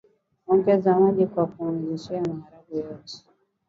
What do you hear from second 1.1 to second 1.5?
kwa